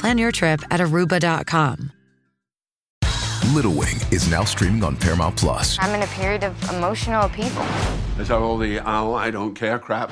[0.00, 1.92] Plan your trip at aruba.com.
[3.52, 5.76] Little Wing is now streaming on Paramount Plus.
[5.78, 7.64] I'm in a period of emotional upheaval.
[8.18, 10.10] Is that all the oh, I don't care crap?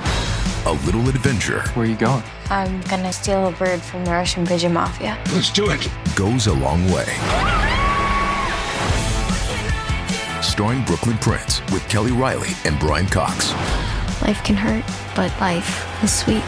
[0.66, 2.22] A little adventure Where are you going?
[2.50, 5.16] I'm gonna steal a bird from the Russian pigeon mafia.
[5.32, 5.88] Let's do it.
[6.14, 7.06] goes a long way.
[10.42, 13.52] Starring Brooklynn Prince with Kelly Reilly and Brian Cox.
[14.20, 14.84] Life can hurt,
[15.16, 16.44] but life is sweet.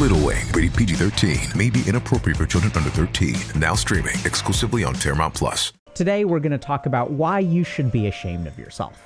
[0.00, 3.36] Little Wing, rated PG 13, may be inappropriate for children under 13.
[3.54, 5.72] Now streaming exclusively on Paramount Plus.
[5.94, 9.00] Today, we're going to talk about why you should be ashamed of yourself.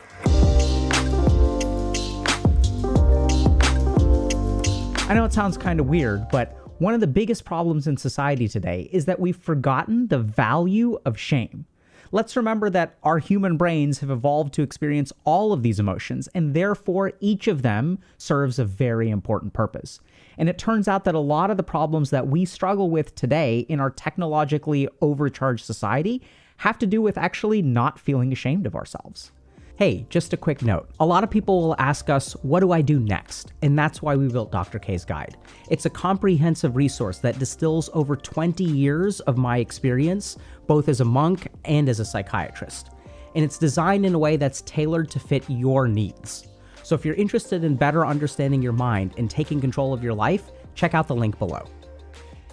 [5.10, 8.48] I know it sounds kind of weird, but one of the biggest problems in society
[8.48, 11.66] today is that we've forgotten the value of shame.
[12.10, 16.54] Let's remember that our human brains have evolved to experience all of these emotions, and
[16.54, 20.00] therefore each of them serves a very important purpose.
[20.38, 23.60] And it turns out that a lot of the problems that we struggle with today
[23.68, 26.22] in our technologically overcharged society
[26.58, 29.30] have to do with actually not feeling ashamed of ourselves.
[29.78, 30.90] Hey, just a quick note.
[30.98, 33.52] A lot of people will ask us, what do I do next?
[33.62, 34.80] And that's why we built Dr.
[34.80, 35.36] K's Guide.
[35.70, 41.04] It's a comprehensive resource that distills over 20 years of my experience, both as a
[41.04, 42.90] monk and as a psychiatrist.
[43.36, 46.48] And it's designed in a way that's tailored to fit your needs.
[46.82, 50.50] So if you're interested in better understanding your mind and taking control of your life,
[50.74, 51.64] check out the link below.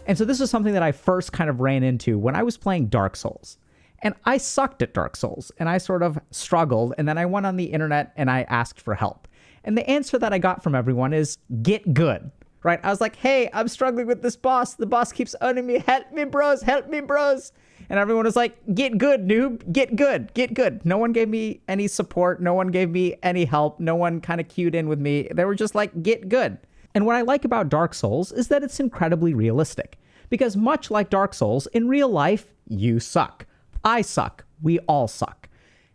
[0.05, 2.55] And so this is something that I first kind of ran into when I was
[2.55, 3.57] playing Dark Souls.
[4.05, 6.93] And I sucked at Dark Souls and I sort of struggled.
[6.99, 9.27] And then I went on the internet and I asked for help.
[9.63, 12.29] And the answer that I got from everyone is get good,
[12.61, 12.79] right?
[12.83, 14.75] I was like, hey, I'm struggling with this boss.
[14.75, 15.79] The boss keeps owning me.
[15.79, 16.61] Help me, bros.
[16.61, 17.51] Help me, bros.
[17.89, 19.71] And everyone was like, get good, noob.
[19.73, 20.31] Get good.
[20.35, 20.85] Get good.
[20.85, 22.39] No one gave me any support.
[22.39, 23.79] No one gave me any help.
[23.79, 25.29] No one kind of cued in with me.
[25.33, 26.59] They were just like, get good.
[26.93, 29.97] And what I like about Dark Souls is that it's incredibly realistic.
[30.29, 33.44] Because much like Dark Souls, in real life, you suck.
[33.85, 34.43] I suck.
[34.61, 35.47] We all suck.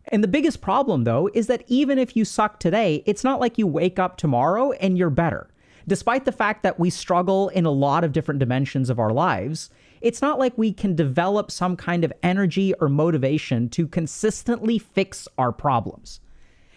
[0.09, 3.59] And the biggest problem, though, is that even if you suck today, it's not like
[3.59, 5.51] you wake up tomorrow and you're better.
[5.87, 9.71] Despite the fact that we struggle in a lot of different dimensions of our lives,
[10.01, 15.27] it's not like we can develop some kind of energy or motivation to consistently fix
[15.37, 16.21] our problems.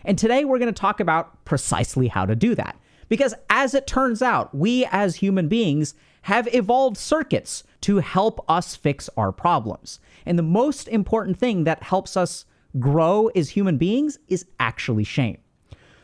[0.04, 2.78] And today we're going to talk about precisely how to do that.
[3.08, 5.94] Because as it turns out, we as human beings
[6.24, 10.00] have evolved circuits to help us fix our problems.
[10.26, 12.46] And the most important thing that helps us
[12.80, 15.38] grow as human beings is actually shame.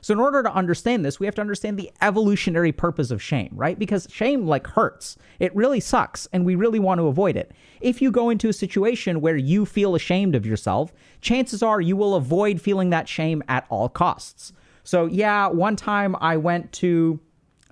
[0.02, 3.50] So in order to understand this, we have to understand the evolutionary purpose of shame,
[3.54, 3.78] right?
[3.78, 5.18] Because shame like hurts.
[5.40, 7.52] It really sucks and we really want to avoid it.
[7.82, 11.96] If you go into a situation where you feel ashamed of yourself, chances are you
[11.96, 14.54] will avoid feeling that shame at all costs.
[14.84, 17.20] So yeah, one time I went to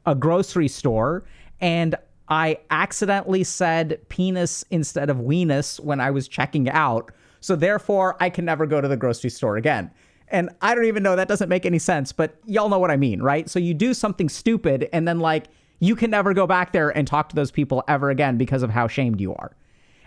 [0.05, 1.25] a grocery store
[1.59, 1.95] and
[2.29, 7.11] I accidentally said penis instead of weenus when I was checking out.
[7.39, 9.91] So therefore, I can never go to the grocery store again.
[10.29, 12.97] And I don't even know, that doesn't make any sense, but y'all know what I
[12.97, 13.49] mean, right?
[13.49, 15.45] So you do something stupid and then, like,
[15.79, 18.71] you can never go back there and talk to those people ever again because of
[18.71, 19.55] how shamed you are.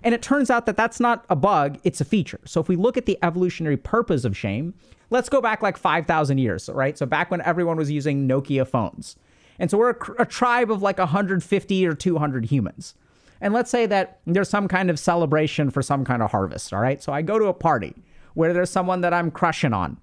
[0.02, 2.40] And it turns out that that's not a bug, it's a feature.
[2.44, 4.74] So if we look at the evolutionary purpose of shame,
[5.10, 6.98] let's go back like 5,000 years, right?
[6.98, 9.16] So back when everyone was using Nokia phones.
[9.60, 12.94] And so we're a, a tribe of like 150 or 200 humans.
[13.40, 16.80] And let's say that there's some kind of celebration for some kind of harvest, all
[16.80, 17.02] right?
[17.02, 17.94] So I go to a party
[18.34, 19.98] where there's someone that I'm crushing on,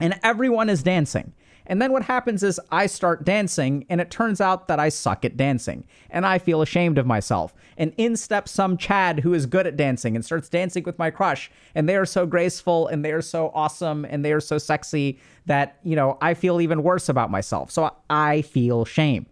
[0.00, 1.32] and everyone is dancing.
[1.70, 5.24] And then what happens is I start dancing, and it turns out that I suck
[5.24, 7.54] at dancing, and I feel ashamed of myself.
[7.78, 11.10] And in steps some Chad who is good at dancing and starts dancing with my
[11.10, 14.58] crush, and they are so graceful, and they are so awesome, and they are so
[14.58, 17.70] sexy that, you know, I feel even worse about myself.
[17.70, 19.26] So I feel shame.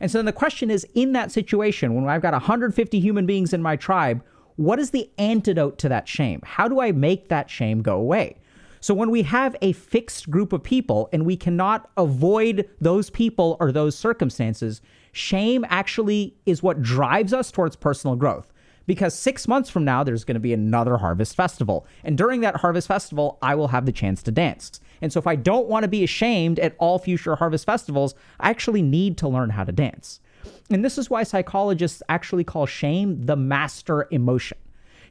[0.00, 3.54] And so then the question is in that situation, when I've got 150 human beings
[3.54, 4.22] in my tribe,
[4.56, 6.42] what is the antidote to that shame?
[6.44, 8.36] How do I make that shame go away?
[8.84, 13.56] So when we have a fixed group of people and we cannot avoid those people
[13.58, 14.82] or those circumstances,
[15.12, 18.52] shame actually is what drives us towards personal growth.
[18.86, 21.86] Because six months from now, there's going to be another harvest festival.
[22.02, 24.78] And during that harvest festival, I will have the chance to dance.
[25.00, 28.50] And so if I don't want to be ashamed at all future harvest festivals, I
[28.50, 30.20] actually need to learn how to dance.
[30.68, 34.58] And this is why psychologists actually call shame the master emotion.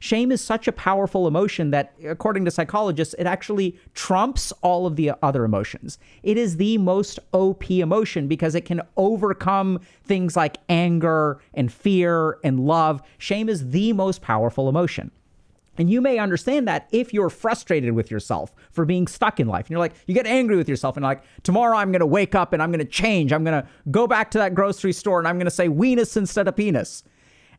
[0.04, 4.96] Shame is such a powerful emotion that, according to psychologists, it actually trumps all of
[4.96, 5.96] the other emotions.
[6.22, 12.36] It is the most OP emotion because it can overcome things like anger and fear
[12.44, 13.00] and love.
[13.16, 15.10] Shame is the most powerful emotion.
[15.78, 19.64] And you may understand that if you're frustrated with yourself for being stuck in life.
[19.64, 22.34] And you're like, you get angry with yourself and like, tomorrow I'm going to wake
[22.34, 23.32] up and I'm going to change.
[23.32, 26.18] I'm going to go back to that grocery store and I'm going to say weenus
[26.18, 27.04] instead of penis.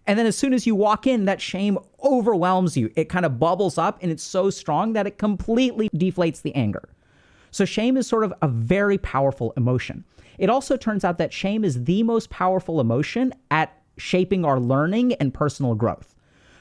[0.07, 2.91] And then as soon as you walk in, that shame overwhelms you.
[2.95, 6.87] It kind of bubbles up and it's so strong that it completely deflates the anger.
[7.51, 10.03] So shame is sort of a very powerful emotion.
[10.37, 15.13] It also turns out that shame is the most powerful emotion at shaping our learning
[15.13, 16.13] and personal growth.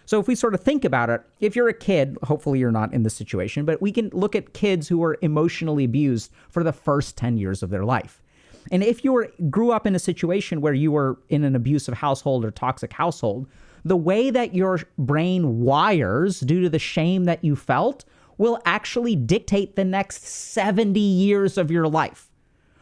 [0.06, 2.92] So if we sort of think about it, if you're a kid, hopefully you're not
[2.92, 6.72] in this situation, but we can look at kids who were emotionally abused for the
[6.72, 8.22] first 10 years of their life.
[8.70, 11.94] And if you were grew up in a situation where you were in an abusive
[11.94, 13.46] household or toxic household,
[13.84, 18.04] the way that your brain wires due to the shame that you felt
[18.38, 22.30] will actually dictate the next 70 years of your life.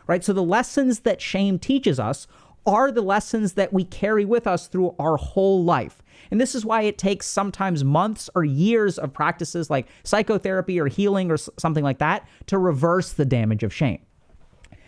[0.06, 0.24] Right?
[0.24, 2.26] So the lessons that shame teaches us
[2.64, 6.02] are the lessons that we carry with us through our whole life.
[6.30, 10.86] And this is why it takes sometimes months or years of practices like psychotherapy or
[10.86, 14.00] healing or something like that to reverse the damage of shame.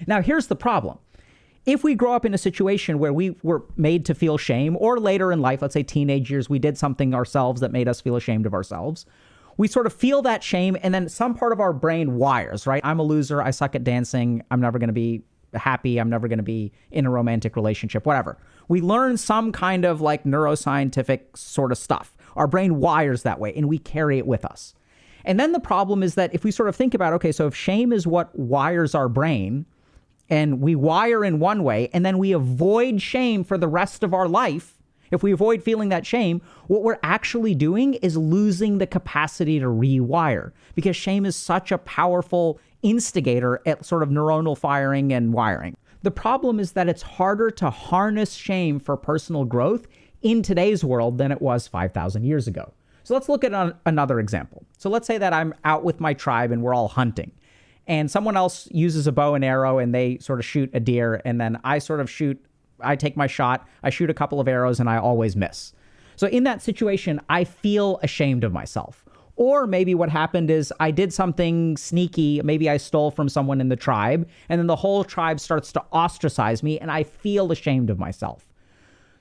[0.07, 0.99] Now, here's the problem.
[1.67, 4.99] If we grow up in a situation where we were made to feel shame, or
[4.99, 8.17] later in life, let's say teenage years, we did something ourselves that made us feel
[8.17, 9.07] ashamed of ourselves,
[9.57, 12.83] we sort of feel that shame, and then some part of our brain wires, right?
[12.85, 13.41] I'm a loser.
[13.41, 14.43] I suck at dancing.
[14.51, 15.23] I'm never going to be
[15.55, 15.99] happy.
[15.99, 18.37] I'm never going to be in a romantic relationship, whatever.
[18.69, 22.17] We learn some kind of like neuroscientific sort of stuff.
[22.37, 24.75] Our brain wires that way, and we carry it with us.
[25.25, 27.55] And then the problem is that if we sort of think about, okay, so if
[27.55, 29.67] shame is what wires our brain,
[30.29, 34.15] and we wire in one way and then we avoid shame for the rest of
[34.15, 34.75] our life,
[35.11, 39.67] if we avoid feeling that shame, what we're actually doing is losing the capacity to
[39.67, 45.77] rewire because shame is such a powerful instigator at sort of neuronal firing and wiring.
[46.03, 49.87] The problem is that it's harder to harness shame for personal growth
[50.21, 52.73] in today's world than it was 5,000 years ago.
[53.05, 54.65] So let's look at another example.
[54.79, 57.31] So let's say that I'm out with my tribe and we're all hunting
[57.87, 61.21] and someone else uses a bow and arrow and they sort of shoot a deer
[61.25, 62.43] and then I sort of shoot
[62.81, 65.73] I take my shot, I shoot a couple of arrows and I always miss.
[66.17, 69.05] So in that situation, I feel ashamed of myself.
[69.37, 73.69] Or maybe what happened is I did something sneaky, maybe I stole from someone in
[73.69, 77.91] the tribe, and then the whole tribe starts to ostracize me and I feel ashamed
[77.91, 78.49] of myself.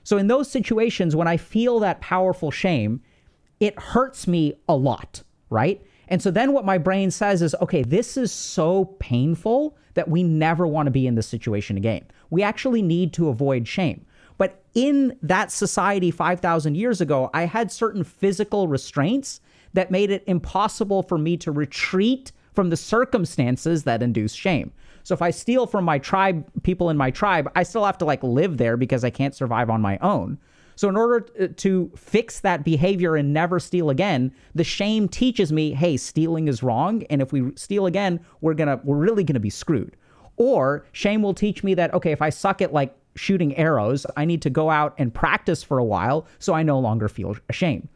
[0.04, 3.00] So in those situations when I feel that powerful shame,
[3.58, 5.82] it hurts me a lot, right?
[6.08, 10.22] And so then what my brain says is, okay, this is so painful that we
[10.22, 12.04] never want to be in this situation again.
[12.30, 14.04] We actually need to avoid shame.
[14.36, 19.40] But in that society 5,000 years ago, I had certain physical restraints
[19.72, 24.72] that made it impossible for me to retreat from the circumstances that induce shame.
[25.02, 28.04] So if I steal from my tribe, people in my tribe, I still have to
[28.04, 30.38] like live there because I can't survive on my own.
[30.76, 35.52] So, in order uh, to fix that behavior and never steal again, the shame teaches
[35.52, 37.04] me, hey, stealing is wrong.
[37.04, 39.96] And if we steal again, we're to, we're really to be screwed.
[40.36, 44.24] Or shame will teach me that, okay, if I suck at like shooting arrows, I
[44.24, 47.88] need to go out and practice for a while so I no longer feel ashamed.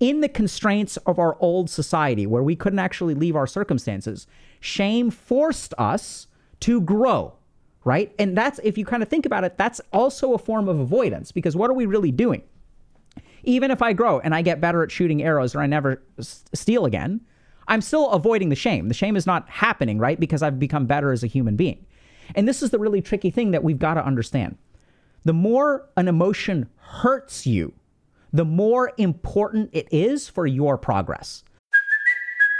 [0.00, 4.26] In the constraints of our old society where we couldn't actually leave our circumstances,
[4.60, 6.28] shame forced us
[6.60, 7.34] to grow
[7.84, 8.14] right?
[8.18, 11.32] And that's, if you kind of think about it, that's also a form of avoidance
[11.32, 12.42] because what are we really doing?
[13.42, 16.44] Even if I grow and I get better at shooting arrows or I never s-
[16.54, 17.20] steal again,
[17.68, 18.88] I'm still avoiding the shame.
[18.88, 20.18] The shame is not happening, right?
[20.18, 21.84] Because I've become better as a human being.
[22.34, 24.56] And this is the really tricky thing that we've got to understand.
[25.24, 27.74] The more an emotion hurts you,
[28.32, 31.44] the more important it is for your progress.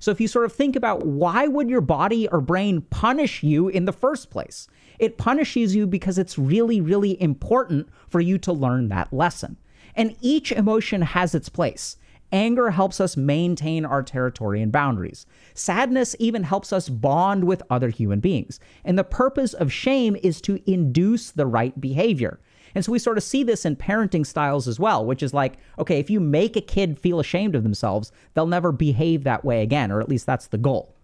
[0.00, 3.68] So if you sort of think about why would your body or brain punish you
[3.68, 4.66] in the first place?
[4.98, 9.58] It punishes you because it's really, really important for you to learn that lesson.
[9.94, 11.96] And each emotion has its place.
[12.32, 15.26] Anger helps us maintain our territory and boundaries.
[15.52, 18.60] Sadness even helps us bond with other human beings.
[18.84, 22.40] And the purpose of shame is to induce the right behavior.
[22.74, 25.58] And so we sort of see this in parenting styles as well, which is like,
[25.78, 29.62] okay, if you make a kid feel ashamed of themselves, they'll never behave that way
[29.62, 30.94] again, or at least that's the goal.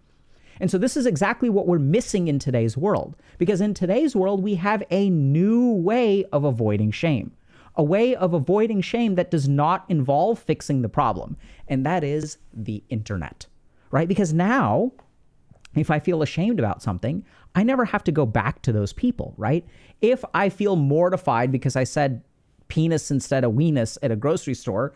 [0.59, 3.15] And so this is exactly what we're missing in today's world.
[3.37, 7.31] Because in today's world, we have a new way of avoiding shame,
[7.75, 11.37] a way of avoiding shame that does not involve fixing the problem.
[11.67, 13.45] And that is the internet,
[13.91, 14.07] right?
[14.07, 14.93] Because now,
[15.79, 17.23] if I feel ashamed about something,
[17.55, 19.65] I never have to go back to those people, right?
[20.01, 22.23] If I feel mortified because I said
[22.67, 24.93] penis instead of weenus at a grocery store,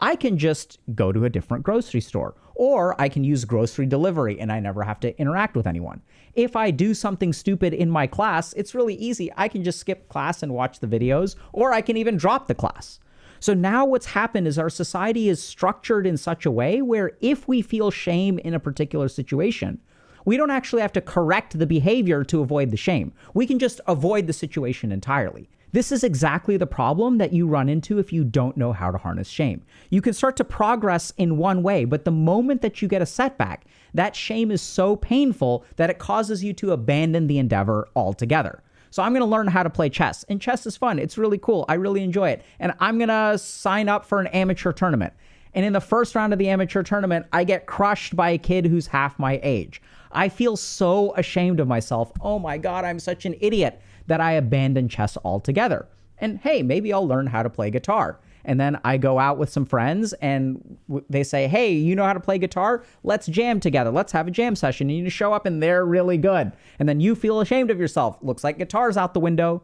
[0.00, 4.40] I can just go to a different grocery store or I can use grocery delivery
[4.40, 6.02] and I never have to interact with anyone.
[6.34, 9.30] If I do something stupid in my class, it's really easy.
[9.36, 12.54] I can just skip class and watch the videos, or I can even drop the
[12.54, 12.98] class.
[13.38, 17.46] So now what's happened is our society is structured in such a way where if
[17.46, 19.80] we feel shame in a particular situation,
[20.24, 23.12] we don't actually have to correct the behavior to avoid the shame.
[23.34, 25.48] We can just avoid the situation entirely.
[25.72, 28.98] This is exactly the problem that you run into if you don't know how to
[28.98, 29.64] harness shame.
[29.90, 33.06] You can start to progress in one way, but the moment that you get a
[33.06, 38.62] setback, that shame is so painful that it causes you to abandon the endeavor altogether.
[38.90, 40.24] So I'm going to learn how to play chess.
[40.28, 41.00] And chess is fun.
[41.00, 41.64] It's really cool.
[41.68, 42.44] I really enjoy it.
[42.60, 45.12] And I'm going to sign up for an amateur tournament.
[45.54, 48.66] And in the first round of the amateur tournament, I get crushed by a kid
[48.66, 49.82] who's half my age.
[50.14, 52.12] I feel so ashamed of myself.
[52.20, 55.88] Oh my God, I'm such an idiot that I abandon chess altogether.
[56.18, 58.20] And hey, maybe I'll learn how to play guitar.
[58.44, 60.78] And then I go out with some friends and
[61.08, 62.84] they say, Hey, you know how to play guitar?
[63.02, 63.90] Let's jam together.
[63.90, 64.90] Let's have a jam session.
[64.90, 66.52] And you show up and they're really good.
[66.78, 68.18] And then you feel ashamed of yourself.
[68.22, 69.62] Looks like guitar's out the window.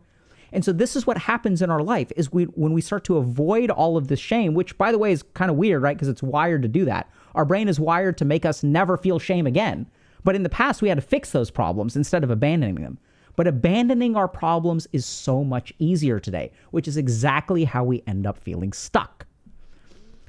[0.52, 3.18] And so this is what happens in our life is we when we start to
[3.18, 5.96] avoid all of this shame, which by the way is kind of weird, right?
[5.96, 7.10] Because it's wired to do that.
[7.34, 9.86] Our brain is wired to make us never feel shame again.
[10.24, 12.98] But in the past we had to fix those problems instead of abandoning them.
[13.36, 18.26] But abandoning our problems is so much easier today, which is exactly how we end
[18.26, 19.26] up feeling stuck.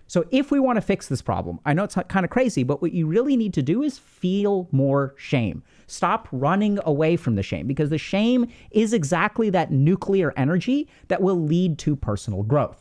[0.07, 2.81] So, if we want to fix this problem, I know it's kind of crazy, but
[2.81, 5.63] what you really need to do is feel more shame.
[5.87, 11.21] Stop running away from the shame because the shame is exactly that nuclear energy that
[11.21, 12.80] will lead to personal growth.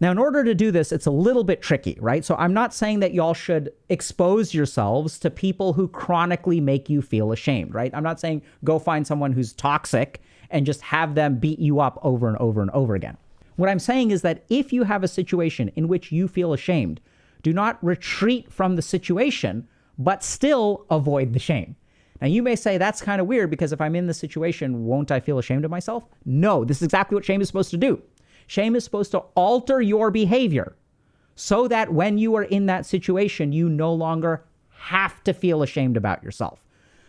[0.00, 2.24] Now, in order to do this, it's a little bit tricky, right?
[2.24, 7.02] So I'm not saying that y'all should expose yourselves to people who chronically make you
[7.02, 7.92] feel ashamed, right?
[7.92, 11.98] I'm not saying go find someone who's toxic and just have them beat you up
[12.02, 13.16] over and over and over again.
[13.56, 17.00] What I'm saying is that if you have a situation in which you feel ashamed,
[17.42, 19.66] do not retreat from the situation,
[19.98, 21.74] but still avoid the shame.
[22.20, 25.10] Now, you may say that's kind of weird because if I'm in the situation, won't
[25.10, 26.04] I feel ashamed of myself?
[26.24, 28.00] No, this is exactly what shame is supposed to do.
[28.48, 30.74] Shame is supposed to alter your behavior
[31.36, 35.96] so that when you are in that situation, you no longer have to feel ashamed
[35.96, 36.64] about yourself.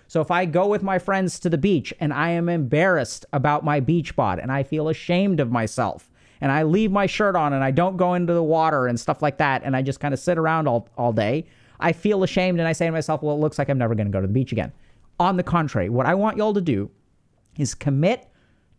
[0.08, 3.64] So if I go with my friends to the beach and I am embarrassed about
[3.64, 7.54] my beach bod and I feel ashamed of myself and I leave my shirt on
[7.54, 10.14] and I don't go into the water and stuff like that and I just kind
[10.14, 11.46] of sit around all, all day,
[11.80, 14.08] I feel ashamed and I say to myself, well, it looks like I'm never going
[14.08, 14.74] to go to the beach again.
[15.20, 16.92] On the contrary, what I want y'all to do
[17.58, 18.29] is commit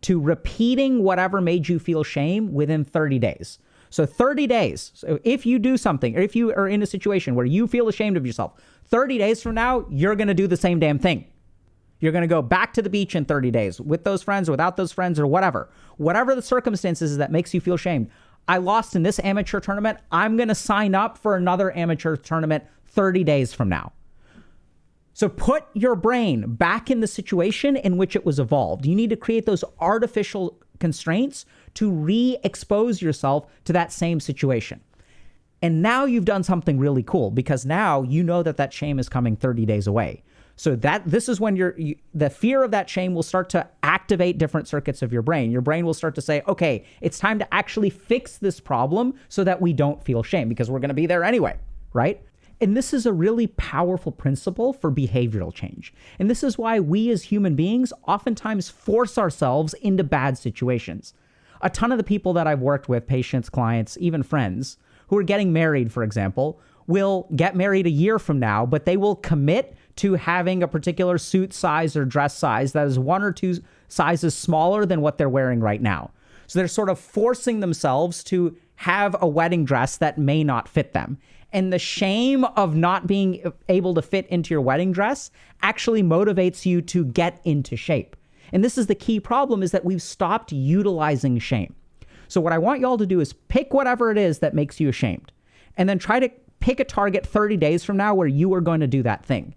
[0.02, 3.58] to repeating whatever made you feel shame within 30 days.
[3.90, 4.92] So 30 days.
[4.94, 7.88] So if you do something, or if you are in a situation where you feel
[7.88, 8.52] ashamed of yourself,
[8.86, 11.26] 30 days from now, you're going to do the same damn thing.
[11.98, 14.76] You're going to go back to the beach in 30 days with those friends, without
[14.76, 15.68] those friends, or whatever.
[15.98, 18.10] Whatever the circumstances that makes you feel shamed.
[18.48, 19.98] I lost in this amateur tournament.
[20.10, 23.92] I'm going to sign up for another amateur tournament 30 days from now.
[25.20, 28.86] So put your brain back in the situation in which it was evolved.
[28.86, 34.80] You need to create those artificial constraints to re expose yourself to that same situation.
[35.60, 39.10] And now you've done something really cool because now you know that that shame is
[39.10, 40.22] coming 30 days away.
[40.56, 44.38] So that this is when you, the fear of that shame will start to activate
[44.38, 45.50] different circuits of your brain.
[45.50, 49.44] Your brain will start to say, "Okay, it's time to actually fix this problem so
[49.44, 51.58] that we don't feel shame because we're going to be there anyway."
[51.92, 52.22] Right?
[52.60, 55.94] And this is a really powerful principle for behavioral change.
[56.18, 61.14] And this is why we as human beings oftentimes force ourselves into bad situations.
[61.62, 64.76] A ton of the people that I've worked with, patients, clients, even friends,
[65.08, 68.96] who are getting married, for example, will get married a year from now, but they
[68.96, 73.32] will commit to having a particular suit size or dress size that is one or
[73.32, 73.56] two
[73.88, 76.10] sizes smaller than what they're wearing right now.
[76.46, 80.92] So they're sort of forcing themselves to have a wedding dress that may not fit
[80.94, 81.18] them.
[81.52, 85.30] And the shame of not being able to fit into your wedding dress
[85.62, 88.16] actually motivates you to get into shape.
[88.52, 91.74] And this is the key problem is that we've stopped utilizing shame.
[92.28, 94.88] So what I want y'all to do is pick whatever it is that makes you
[94.88, 95.32] ashamed
[95.76, 96.30] and then try to
[96.60, 99.54] pick a target 30 days from now where you are going to do that thing.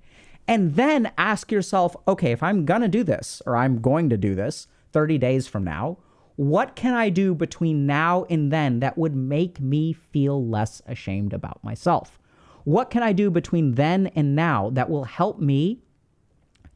[0.47, 4.17] And then ask yourself, okay, if I'm going to do this or I'm going to
[4.17, 5.97] do this 30 days from now,
[6.35, 11.33] What can I do between now and then that would make me feel less ashamed
[11.33, 12.19] about myself?
[12.63, 15.81] What can I do between then and now that will help me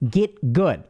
[0.08, 0.84] get good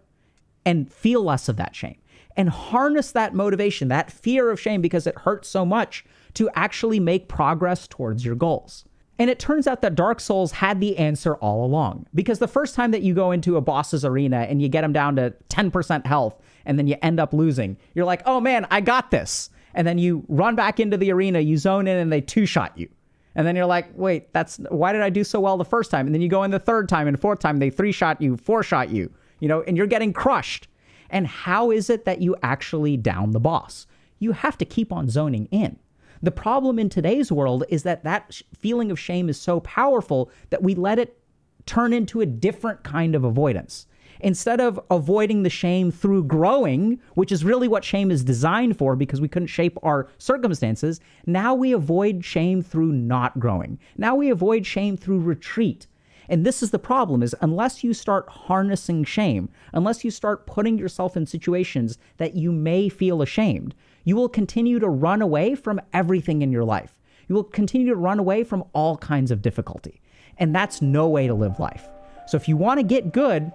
[0.65, 1.97] and feel less of that shame?
[2.35, 6.99] And harness that motivation, that fear of shame, because it hurts so much to actually
[6.99, 8.85] make progress towards your goals.
[9.19, 12.05] And it turns out that Dark Souls had the answer all along.
[12.13, 14.93] Because the first time that you go into a boss's arena and you get them
[14.93, 18.81] down to 10% health and then you end up losing, you're like, oh man, I
[18.81, 19.49] got this.
[19.73, 22.77] And then you run back into the arena, you zone in, and they two shot
[22.77, 22.89] you.
[23.35, 26.07] And then you're like, wait, that's why did I do so well the first time?
[26.07, 28.35] And then you go in the third time and fourth time, they three shot you,
[28.35, 30.67] four shot you, you know, and you're getting crushed.
[31.11, 33.85] And how is it that you actually down the boss?
[34.19, 35.77] You have to keep on zoning in.
[36.21, 40.63] The problem in today's world is that that feeling of shame is so powerful that
[40.63, 41.19] we let it
[41.65, 43.87] turn into a different kind of avoidance.
[44.19, 48.95] Instead of avoiding the shame through growing, which is really what shame is designed for
[48.95, 53.77] because we couldn't shape our circumstances, now we avoid shame through not growing.
[53.95, 55.85] Now we avoid shame through retreat.
[56.29, 60.77] And this is the problem is unless you start harnessing shame, unless you start putting
[60.77, 63.75] yourself in situations that you may feel ashamed,
[64.07, 66.97] you will continue to run away from everything in your life.
[67.27, 69.99] You will continue to run away from all kinds of difficulty.
[70.37, 71.85] And that's no way to live life.
[72.25, 73.51] So if you want to get good,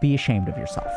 [0.00, 0.92] be ashamed of yourself.